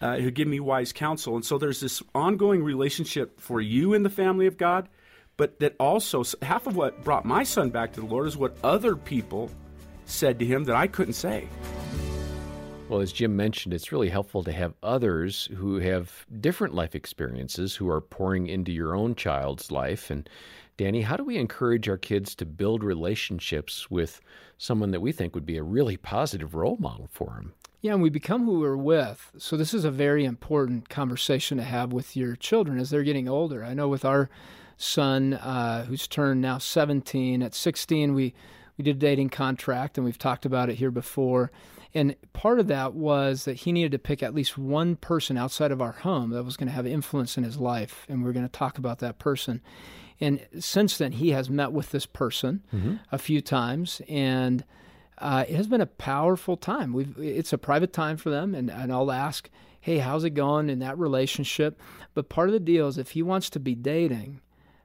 uh, 0.00 0.16
who 0.16 0.30
give 0.30 0.48
me 0.48 0.60
wise 0.60 0.92
counsel. 0.92 1.34
And 1.34 1.44
so 1.44 1.58
there's 1.58 1.80
this 1.80 2.02
ongoing 2.14 2.62
relationship 2.62 3.40
for 3.40 3.60
you 3.60 3.94
in 3.94 4.02
the 4.02 4.10
family 4.10 4.46
of 4.46 4.56
God, 4.56 4.88
but 5.36 5.60
that 5.60 5.74
also 5.78 6.24
half 6.42 6.66
of 6.66 6.76
what 6.76 7.04
brought 7.04 7.24
my 7.24 7.42
son 7.42 7.70
back 7.70 7.92
to 7.92 8.00
the 8.00 8.06
Lord 8.06 8.26
is 8.26 8.36
what 8.36 8.56
other 8.62 8.96
people 8.96 9.50
said 10.06 10.38
to 10.38 10.44
him 10.44 10.64
that 10.64 10.76
I 10.76 10.86
couldn't 10.86 11.14
say. 11.14 11.48
Well, 12.88 13.00
as 13.00 13.12
Jim 13.12 13.36
mentioned, 13.36 13.72
it's 13.72 13.92
really 13.92 14.08
helpful 14.08 14.42
to 14.42 14.50
have 14.50 14.74
others 14.82 15.48
who 15.56 15.78
have 15.78 16.26
different 16.40 16.74
life 16.74 16.96
experiences 16.96 17.76
who 17.76 17.88
are 17.88 18.00
pouring 18.00 18.48
into 18.48 18.72
your 18.72 18.96
own 18.96 19.14
child's 19.14 19.70
life. 19.70 20.10
And 20.10 20.28
Danny, 20.80 21.02
how 21.02 21.18
do 21.18 21.24
we 21.24 21.36
encourage 21.36 21.90
our 21.90 21.98
kids 21.98 22.34
to 22.36 22.46
build 22.46 22.82
relationships 22.82 23.90
with 23.90 24.22
someone 24.56 24.92
that 24.92 25.02
we 25.02 25.12
think 25.12 25.34
would 25.34 25.44
be 25.44 25.58
a 25.58 25.62
really 25.62 25.98
positive 25.98 26.54
role 26.54 26.78
model 26.80 27.06
for 27.12 27.34
them? 27.36 27.52
Yeah, 27.82 27.92
and 27.92 28.02
we 28.02 28.08
become 28.08 28.46
who 28.46 28.60
we're 28.60 28.78
with. 28.78 29.30
So 29.36 29.58
this 29.58 29.74
is 29.74 29.84
a 29.84 29.90
very 29.90 30.24
important 30.24 30.88
conversation 30.88 31.58
to 31.58 31.64
have 31.64 31.92
with 31.92 32.16
your 32.16 32.34
children 32.34 32.78
as 32.78 32.88
they're 32.88 33.02
getting 33.02 33.28
older. 33.28 33.62
I 33.62 33.74
know 33.74 33.88
with 33.88 34.06
our 34.06 34.30
son, 34.78 35.34
uh, 35.34 35.84
who's 35.84 36.08
turned 36.08 36.40
now 36.40 36.56
17, 36.56 37.42
at 37.42 37.54
16 37.54 38.14
we 38.14 38.32
we 38.78 38.82
did 38.82 38.96
a 38.96 39.00
dating 39.00 39.28
contract, 39.28 39.98
and 39.98 40.06
we've 40.06 40.16
talked 40.16 40.46
about 40.46 40.70
it 40.70 40.76
here 40.76 40.90
before. 40.90 41.52
And 41.92 42.16
part 42.32 42.58
of 42.58 42.68
that 42.68 42.94
was 42.94 43.44
that 43.44 43.56
he 43.56 43.72
needed 43.72 43.92
to 43.92 43.98
pick 43.98 44.22
at 44.22 44.34
least 44.34 44.56
one 44.56 44.96
person 44.96 45.36
outside 45.36 45.72
of 45.72 45.82
our 45.82 45.92
home 45.92 46.30
that 46.30 46.44
was 46.44 46.56
going 46.56 46.68
to 46.68 46.74
have 46.74 46.86
influence 46.86 47.36
in 47.36 47.44
his 47.44 47.58
life, 47.58 48.06
and 48.08 48.24
we're 48.24 48.32
going 48.32 48.46
to 48.46 48.50
talk 48.50 48.78
about 48.78 49.00
that 49.00 49.18
person. 49.18 49.60
And 50.20 50.46
since 50.58 50.98
then, 50.98 51.12
he 51.12 51.30
has 51.30 51.48
met 51.48 51.72
with 51.72 51.90
this 51.90 52.06
person 52.06 52.62
mm-hmm. 52.74 52.96
a 53.10 53.18
few 53.18 53.40
times, 53.40 54.02
and 54.08 54.64
uh, 55.18 55.44
it 55.48 55.56
has 55.56 55.66
been 55.66 55.80
a 55.80 55.86
powerful 55.86 56.56
time. 56.56 56.92
We've, 56.92 57.16
it's 57.18 57.52
a 57.52 57.58
private 57.58 57.92
time 57.92 58.16
for 58.16 58.30
them, 58.30 58.54
and, 58.54 58.70
and 58.70 58.92
I'll 58.92 59.10
ask, 59.10 59.48
hey, 59.80 59.98
how's 59.98 60.24
it 60.24 60.30
going 60.30 60.68
in 60.68 60.80
that 60.80 60.98
relationship? 60.98 61.80
But 62.14 62.28
part 62.28 62.48
of 62.48 62.52
the 62.52 62.60
deal 62.60 62.86
is 62.88 62.98
if 62.98 63.12
he 63.12 63.22
wants 63.22 63.48
to 63.50 63.60
be 63.60 63.74
dating, 63.74 64.40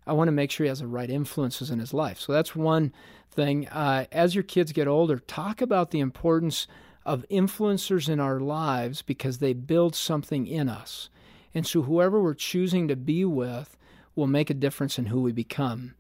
I 0.07 0.13
want 0.13 0.27
to 0.29 0.33
make 0.33 0.51
sure 0.51 0.65
he 0.65 0.69
has 0.69 0.79
the 0.79 0.87
right 0.87 1.09
influences 1.09 1.71
in 1.71 1.79
his 1.79 1.93
life. 1.93 2.19
So 2.19 2.31
that's 2.31 2.55
one 2.55 2.93
thing. 3.29 3.67
Uh, 3.67 4.05
as 4.11 4.35
your 4.35 4.43
kids 4.43 4.71
get 4.71 4.87
older, 4.87 5.19
talk 5.19 5.61
about 5.61 5.91
the 5.91 5.99
importance 5.99 6.67
of 7.05 7.25
influencers 7.29 8.07
in 8.09 8.19
our 8.19 8.39
lives 8.39 9.01
because 9.01 9.39
they 9.39 9.53
build 9.53 9.95
something 9.95 10.47
in 10.47 10.69
us. 10.69 11.09
And 11.53 11.65
so, 11.65 11.83
whoever 11.83 12.21
we're 12.21 12.33
choosing 12.33 12.87
to 12.89 12.95
be 12.95 13.23
with 13.23 13.77
will 14.15 14.27
make 14.27 14.49
a 14.49 14.53
difference 14.55 14.97
in 14.97 15.07
who 15.07 15.21
we 15.21 15.31
become. 15.31 15.93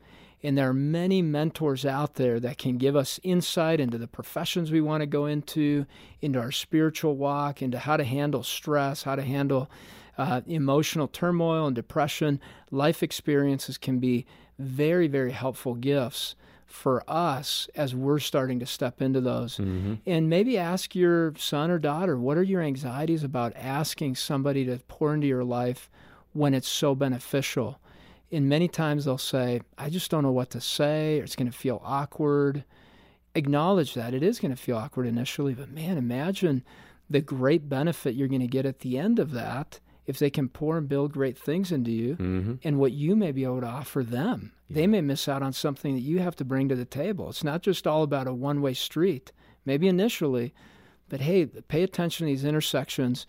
And 0.43 0.57
there 0.57 0.69
are 0.69 0.73
many 0.73 1.21
mentors 1.21 1.85
out 1.85 2.15
there 2.15 2.39
that 2.39 2.57
can 2.57 2.77
give 2.77 2.95
us 2.95 3.19
insight 3.23 3.79
into 3.79 3.97
the 3.97 4.07
professions 4.07 4.71
we 4.71 4.81
want 4.81 5.01
to 5.01 5.07
go 5.07 5.25
into, 5.25 5.85
into 6.21 6.39
our 6.39 6.51
spiritual 6.51 7.15
walk, 7.15 7.61
into 7.61 7.79
how 7.79 7.97
to 7.97 8.03
handle 8.03 8.43
stress, 8.43 9.03
how 9.03 9.15
to 9.15 9.23
handle 9.23 9.71
uh, 10.17 10.41
emotional 10.45 11.07
turmoil 11.07 11.65
and 11.65 11.75
depression. 11.75 12.39
Life 12.69 13.01
experiences 13.01 13.77
can 13.77 13.99
be 13.99 14.25
very, 14.59 15.07
very 15.07 15.31
helpful 15.31 15.73
gifts 15.73 16.35
for 16.65 17.03
us 17.07 17.67
as 17.75 17.95
we're 17.95 18.19
starting 18.19 18.59
to 18.59 18.65
step 18.65 19.01
into 19.01 19.21
those. 19.21 19.57
Mm-hmm. 19.57 19.95
And 20.05 20.29
maybe 20.29 20.57
ask 20.57 20.95
your 20.95 21.33
son 21.37 21.71
or 21.71 21.79
daughter, 21.79 22.17
what 22.17 22.37
are 22.37 22.43
your 22.43 22.61
anxieties 22.61 23.23
about 23.23 23.53
asking 23.55 24.15
somebody 24.15 24.65
to 24.65 24.77
pour 24.87 25.13
into 25.13 25.27
your 25.27 25.43
life 25.43 25.89
when 26.33 26.53
it's 26.53 26.67
so 26.67 26.93
beneficial? 26.93 27.79
And 28.35 28.49
many 28.49 28.67
times 28.67 29.05
they'll 29.05 29.17
say, 29.17 29.61
I 29.77 29.89
just 29.89 30.11
don't 30.11 30.23
know 30.23 30.31
what 30.31 30.49
to 30.51 30.61
say, 30.61 31.19
or 31.19 31.23
it's 31.23 31.37
going 31.37 31.49
to 31.49 31.57
feel 31.57 31.81
awkward. 31.85 32.65
Acknowledge 33.33 33.93
that 33.93 34.13
it 34.13 34.23
is 34.23 34.39
going 34.39 34.51
to 34.51 34.61
feel 34.61 34.77
awkward 34.77 35.07
initially, 35.07 35.53
but 35.53 35.71
man, 35.71 35.97
imagine 35.97 36.63
the 37.09 37.21
great 37.21 37.69
benefit 37.69 38.15
you're 38.15 38.27
going 38.27 38.41
to 38.41 38.47
get 38.47 38.65
at 38.65 38.79
the 38.79 38.97
end 38.97 39.19
of 39.19 39.31
that 39.31 39.79
if 40.05 40.19
they 40.19 40.29
can 40.29 40.49
pour 40.49 40.77
and 40.77 40.89
build 40.89 41.13
great 41.13 41.37
things 41.37 41.71
into 41.71 41.91
you 41.91 42.15
mm-hmm. 42.15 42.53
and 42.63 42.77
what 42.77 42.91
you 42.91 43.15
may 43.15 43.31
be 43.31 43.43
able 43.43 43.61
to 43.61 43.67
offer 43.67 44.03
them. 44.03 44.51
Yeah. 44.67 44.75
They 44.75 44.87
may 44.87 45.01
miss 45.01 45.27
out 45.27 45.41
on 45.41 45.53
something 45.53 45.95
that 45.95 46.01
you 46.01 46.19
have 46.19 46.35
to 46.37 46.45
bring 46.45 46.67
to 46.69 46.75
the 46.75 46.85
table. 46.85 47.29
It's 47.29 47.43
not 47.43 47.61
just 47.61 47.87
all 47.87 48.03
about 48.03 48.27
a 48.27 48.33
one 48.33 48.61
way 48.61 48.73
street, 48.73 49.31
maybe 49.65 49.87
initially, 49.87 50.53
but 51.07 51.21
hey, 51.21 51.45
pay 51.45 51.83
attention 51.83 52.27
to 52.27 52.31
these 52.31 52.45
intersections 52.45 53.27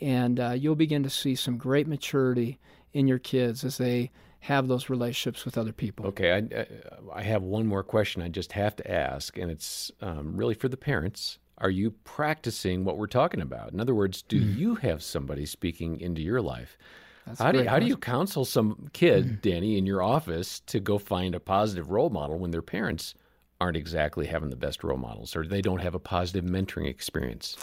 and 0.00 0.40
uh, 0.40 0.50
you'll 0.50 0.74
begin 0.74 1.02
to 1.04 1.10
see 1.10 1.34
some 1.34 1.56
great 1.58 1.86
maturity 1.86 2.58
in 2.92 3.06
your 3.06 3.18
kids 3.18 3.64
as 3.64 3.78
they 3.78 4.10
have 4.40 4.68
those 4.68 4.88
relationships 4.88 5.44
with 5.44 5.58
other 5.58 5.72
people. 5.72 6.06
Okay, 6.06 6.32
I, 6.32 6.66
I 7.12 7.22
have 7.22 7.42
one 7.42 7.66
more 7.66 7.82
question 7.82 8.22
I 8.22 8.28
just 8.28 8.52
have 8.52 8.76
to 8.76 8.90
ask, 8.90 9.36
and 9.36 9.50
it's 9.50 9.90
um, 10.00 10.36
really 10.36 10.54
for 10.54 10.68
the 10.68 10.76
parents 10.76 11.38
are 11.58 11.70
you 11.70 11.90
practicing 11.90 12.84
what 12.84 12.96
we're 12.96 13.06
talking 13.06 13.40
about? 13.40 13.72
In 13.72 13.80
other 13.80 13.94
words, 13.94 14.22
do 14.22 14.40
mm. 14.40 14.56
you 14.56 14.74
have 14.76 15.02
somebody 15.02 15.44
speaking 15.44 16.00
into 16.00 16.22
your 16.22 16.40
life? 16.40 16.78
That's 17.26 17.40
how 17.40 17.52
do 17.52 17.58
you, 17.58 17.68
how 17.68 17.78
do 17.78 17.86
you 17.86 17.96
counsel 17.96 18.44
some 18.44 18.88
kid, 18.92 19.26
mm. 19.26 19.42
Danny, 19.42 19.76
in 19.76 19.84
your 19.84 20.02
office 20.02 20.60
to 20.60 20.80
go 20.80 20.98
find 20.98 21.34
a 21.34 21.40
positive 21.40 21.90
role 21.90 22.10
model 22.10 22.38
when 22.38 22.52
their 22.52 22.62
parents 22.62 23.14
aren't 23.60 23.76
exactly 23.76 24.26
having 24.26 24.50
the 24.50 24.56
best 24.56 24.84
role 24.84 24.96
models 24.96 25.34
or 25.34 25.44
they 25.44 25.60
don't 25.60 25.80
have 25.80 25.94
a 25.94 25.98
positive 25.98 26.44
mentoring 26.44 26.88
experience? 26.88 27.56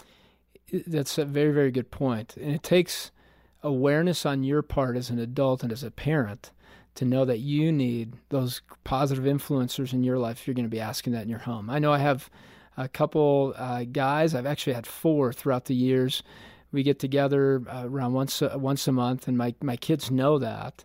That's 0.86 1.16
a 1.16 1.24
very 1.24 1.52
very 1.52 1.70
good 1.70 1.90
point. 1.90 2.34
point, 2.34 2.44
and 2.44 2.54
it 2.54 2.62
takes 2.62 3.10
awareness 3.62 4.26
on 4.26 4.44
your 4.44 4.62
part 4.62 4.96
as 4.96 5.10
an 5.10 5.18
adult 5.18 5.62
and 5.62 5.72
as 5.72 5.82
a 5.82 5.90
parent 5.90 6.50
to 6.96 7.04
know 7.04 7.24
that 7.24 7.38
you 7.38 7.72
need 7.72 8.14
those 8.30 8.62
positive 8.84 9.24
influencers 9.24 9.92
in 9.92 10.02
your 10.02 10.18
life. 10.18 10.46
You're 10.46 10.54
going 10.54 10.66
to 10.66 10.70
be 10.70 10.80
asking 10.80 11.12
that 11.12 11.22
in 11.22 11.28
your 11.28 11.40
home. 11.40 11.70
I 11.70 11.78
know 11.78 11.92
I 11.92 11.98
have 11.98 12.28
a 12.76 12.88
couple 12.88 13.54
uh, 13.56 13.84
guys. 13.84 14.34
I've 14.34 14.46
actually 14.46 14.74
had 14.74 14.86
four 14.86 15.32
throughout 15.32 15.66
the 15.66 15.74
years. 15.74 16.22
We 16.72 16.82
get 16.82 16.98
together 16.98 17.62
uh, 17.72 17.84
around 17.86 18.12
once 18.12 18.42
uh, 18.42 18.56
once 18.56 18.86
a 18.88 18.92
month, 18.92 19.28
and 19.28 19.38
my 19.38 19.54
my 19.62 19.76
kids 19.76 20.10
know 20.10 20.38
that. 20.38 20.84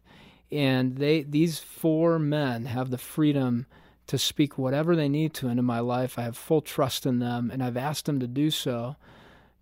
And 0.51 0.97
they 0.97 1.23
these 1.23 1.59
four 1.59 2.19
men 2.19 2.65
have 2.65 2.91
the 2.91 2.97
freedom 2.97 3.65
to 4.07 4.17
speak 4.17 4.57
whatever 4.57 4.95
they 4.95 5.09
need 5.09 5.33
to 5.35 5.47
into 5.47 5.63
my 5.63 5.79
life. 5.79 6.19
I 6.19 6.23
have 6.23 6.37
full 6.37 6.61
trust 6.61 7.05
in 7.05 7.19
them, 7.19 7.49
and 7.51 7.63
I've 7.63 7.77
asked 7.77 8.05
them 8.05 8.19
to 8.19 8.27
do 8.27 8.51
so 8.51 8.95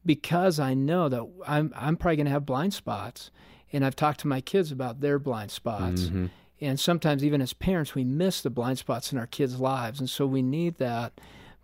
because 0.05 0.59
I 0.59 0.73
know 0.73 1.09
that 1.09 1.25
I'm 1.47 1.73
I'm 1.75 1.97
probably 1.97 2.17
going 2.17 2.25
to 2.25 2.31
have 2.31 2.45
blind 2.45 2.73
spots, 2.73 3.31
and 3.71 3.85
I've 3.85 3.95
talked 3.95 4.19
to 4.21 4.27
my 4.27 4.41
kids 4.41 4.71
about 4.71 5.01
their 5.01 5.19
blind 5.19 5.51
spots. 5.51 6.03
Mm-hmm. 6.03 6.27
And 6.61 6.77
sometimes, 6.77 7.23
even 7.23 7.41
as 7.41 7.53
parents, 7.53 7.95
we 7.95 8.03
miss 8.03 8.41
the 8.41 8.49
blind 8.49 8.79
spots 8.79 9.13
in 9.13 9.17
our 9.17 9.27
kids' 9.27 9.61
lives, 9.61 9.99
and 9.99 10.09
so 10.09 10.25
we 10.25 10.41
need 10.41 10.75
that 10.75 11.19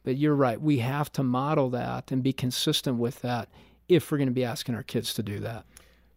but 0.06 0.18
you're 0.18 0.36
right. 0.36 0.62
We 0.62 0.78
have 0.80 1.12
to 1.14 1.24
model 1.24 1.70
that 1.72 2.12
and 2.12 2.24
be 2.24 2.32
consistent 2.32 2.98
with 2.98 3.22
that 3.22 3.50
if 3.90 4.10
we're 4.10 4.20
going 4.20 4.30
to 4.30 4.34
be 4.34 4.46
asking 4.46 4.76
our 4.76 4.84
kids 4.84 5.14
to 5.16 5.24
do 5.24 5.40
that. 5.40 5.66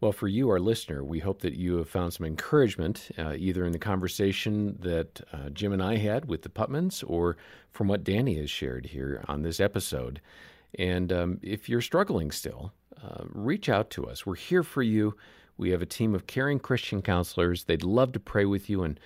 Well, 0.00 0.12
for 0.12 0.28
you, 0.28 0.48
our 0.50 0.60
listener, 0.60 1.02
we 1.02 1.18
hope 1.18 1.40
that 1.40 1.54
you 1.54 1.78
have 1.78 1.88
found 1.88 2.12
some 2.12 2.24
encouragement, 2.24 3.10
uh, 3.18 3.34
either 3.36 3.64
in 3.64 3.72
the 3.72 3.80
conversation 3.80 4.78
that 4.80 5.20
uh, 5.32 5.48
Jim 5.48 5.72
and 5.72 5.82
I 5.82 5.96
had 5.96 6.26
with 6.26 6.42
the 6.42 6.48
Putmans 6.48 7.02
or 7.04 7.36
from 7.72 7.88
what 7.88 8.04
Danny 8.04 8.36
has 8.36 8.48
shared 8.48 8.86
here 8.86 9.24
on 9.26 9.42
this 9.42 9.58
episode. 9.58 10.20
And 10.76 11.12
um, 11.12 11.40
if 11.42 11.68
you're 11.68 11.80
struggling 11.80 12.30
still, 12.30 12.72
uh, 13.02 13.24
reach 13.30 13.68
out 13.68 13.90
to 13.90 14.06
us. 14.06 14.26
We're 14.26 14.34
here 14.36 14.62
for 14.62 14.82
you. 14.82 15.16
We 15.56 15.70
have 15.70 15.82
a 15.82 15.86
team 15.86 16.14
of 16.14 16.26
caring 16.26 16.58
Christian 16.58 17.02
counselors. 17.02 17.64
They'd 17.64 17.82
love 17.82 18.12
to 18.12 18.20
pray 18.20 18.44
with 18.44 18.68
you 18.68 18.82
and 18.82 18.98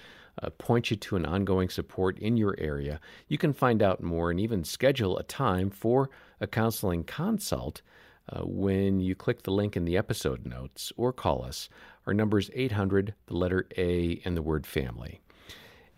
uh, 0.43 0.51
point 0.51 0.91
you 0.91 0.97
to 0.97 1.17
an 1.17 1.27
ongoing 1.27 1.69
support 1.69 2.19
in 2.19 2.37
your 2.37 2.55
area. 2.59 3.01
You 3.29 3.39
can 3.39 3.53
find 3.53 3.83
out 3.83 4.03
more 4.03 4.31
and 4.31 4.41
even 4.41 4.65
schedule 4.65 5.19
a 5.19 5.23
time 5.23 5.71
for 5.71 6.11
a 6.41 6.47
counseling 6.47 7.05
consult 7.05 7.83
uh, 8.29 8.41
when 8.43 9.01
you 9.01 9.15
click 9.15 9.43
the 9.43 9.51
link 9.51 9.77
in 9.77 9.85
the 9.85 9.97
episode 9.97 10.47
notes 10.47 10.93
or 10.97 11.13
call 11.13 11.45
us. 11.45 11.69
Our 12.07 12.15
number 12.15 12.39
is 12.39 12.51
800, 12.55 13.15
the 13.27 13.37
letter 13.37 13.67
A, 13.77 14.21
and 14.25 14.37
the 14.37 14.43
word 14.43 14.67
family. 14.67 15.21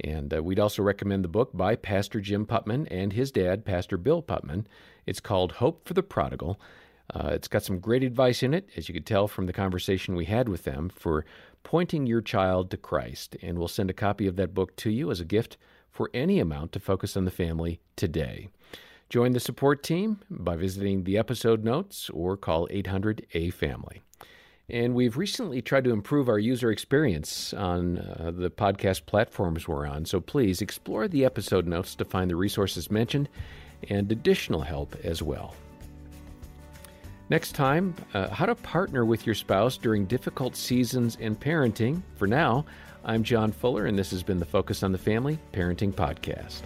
And 0.01 0.35
uh, 0.35 0.43
we'd 0.43 0.59
also 0.59 0.83
recommend 0.83 1.25
the 1.25 1.29
book 1.29 1.51
by 1.55 1.77
Pastor 1.77 2.21
Jim 2.21 2.47
Putman 2.47 2.89
and 2.91 3.13
his 3.13 3.31
dad, 3.31 3.65
Pastor 3.65 3.97
Bill 3.97 4.23
Putman. 4.23 4.67
It's 5.07 5.21
called 5.21 5.53
Hope 5.53 5.87
for 5.87 5.95
the 5.95 6.03
Prodigal. 6.03 6.61
Uh, 7.13 7.31
it's 7.33 7.49
got 7.49 7.63
some 7.63 7.79
great 7.79 8.03
advice 8.03 8.43
in 8.43 8.55
it, 8.55 8.69
as 8.77 8.89
you 8.89 8.95
could 8.95 9.07
tell 9.07 9.29
from 9.29 9.47
the 9.47 9.53
conversation 9.53 10.17
we 10.17 10.25
had 10.25 10.49
with 10.49 10.65
them, 10.65 10.89
for 10.89 11.25
Pointing 11.63 12.07
Your 12.07 12.23
Child 12.23 12.71
to 12.71 12.77
Christ. 12.77 13.37
And 13.43 13.59
we'll 13.59 13.69
send 13.69 13.91
a 13.91 13.95
copy 13.95 14.27
of 14.27 14.37
that 14.37 14.55
book 14.55 14.75
to 14.77 14.91
you 14.91 15.11
as 15.11 15.21
a 15.21 15.25
gift 15.25 15.57
for 15.91 16.11
any 16.13 16.41
amount 16.41 16.73
to 16.73 16.81
focus 16.81 17.17
on 17.17 17.25
the 17.25 17.31
family 17.31 17.81
today. 17.95 18.49
Join 19.11 19.33
the 19.33 19.41
support 19.41 19.83
team 19.83 20.21
by 20.29 20.57
visiting 20.57 21.05
the 21.05 21.19
episode 21.19 21.63
notes 21.63 22.11
or 22.11 22.37
call 22.37 22.67
800 22.71 23.27
A 23.35 23.51
Family. 23.51 24.03
And 24.71 24.95
we've 24.95 25.17
recently 25.17 25.61
tried 25.61 25.85
to 25.85 25.91
improve 25.91 26.29
our 26.29 26.39
user 26.39 26.71
experience 26.71 27.53
on 27.53 27.99
uh, 27.99 28.33
the 28.35 28.51
podcast 28.51 29.05
platforms 29.05 29.69
we're 29.69 29.87
on. 29.87 30.07
So 30.07 30.21
please 30.21 30.63
explore 30.63 31.07
the 31.07 31.25
episode 31.25 31.67
notes 31.67 31.95
to 31.97 32.05
find 32.05 32.31
the 32.31 32.37
resources 32.37 32.91
mentioned 32.91 33.29
and 33.91 34.11
additional 34.11 34.63
help 34.63 34.97
as 35.05 35.23
well. 35.23 35.55
Next 37.31 37.53
time, 37.53 37.95
uh, 38.13 38.29
how 38.29 38.47
to 38.47 38.55
partner 38.55 39.05
with 39.05 39.27
your 39.27 39.35
spouse 39.35 39.77
during 39.77 40.07
difficult 40.07 40.57
seasons 40.57 41.17
in 41.17 41.37
parenting. 41.37 42.03
For 42.17 42.27
now, 42.27 42.65
I'm 43.05 43.23
John 43.23 43.53
Fuller, 43.53 43.87
and 43.87 43.99
this 43.99 44.11
has 44.13 44.23
been 44.23 44.39
the 44.39 44.47
Focus 44.47 44.83
on 44.83 44.93
the 44.93 44.99
Family 44.99 45.39
Parenting 45.53 45.93
Podcast. 45.93 46.63